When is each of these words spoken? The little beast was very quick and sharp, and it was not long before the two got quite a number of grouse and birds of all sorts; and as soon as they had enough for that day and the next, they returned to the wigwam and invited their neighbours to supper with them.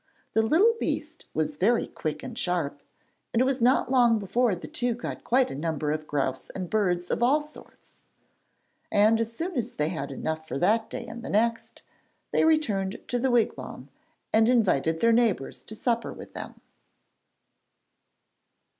The 0.33 0.41
little 0.41 0.73
beast 0.79 1.25
was 1.31 1.57
very 1.57 1.85
quick 1.85 2.23
and 2.23 2.35
sharp, 2.35 2.81
and 3.31 3.39
it 3.39 3.45
was 3.45 3.61
not 3.61 3.91
long 3.91 4.17
before 4.17 4.55
the 4.55 4.65
two 4.67 4.95
got 4.95 5.23
quite 5.23 5.51
a 5.51 5.55
number 5.55 5.91
of 5.91 6.07
grouse 6.07 6.49
and 6.55 6.71
birds 6.71 7.11
of 7.11 7.21
all 7.21 7.39
sorts; 7.39 7.99
and 8.91 9.21
as 9.21 9.31
soon 9.37 9.55
as 9.55 9.75
they 9.75 9.89
had 9.89 10.09
enough 10.09 10.47
for 10.47 10.57
that 10.57 10.89
day 10.89 11.05
and 11.05 11.21
the 11.21 11.29
next, 11.29 11.83
they 12.31 12.43
returned 12.45 12.99
to 13.09 13.19
the 13.19 13.29
wigwam 13.29 13.89
and 14.33 14.49
invited 14.49 15.01
their 15.01 15.13
neighbours 15.13 15.61
to 15.65 15.75
supper 15.75 16.11
with 16.11 16.33
them. 16.33 16.59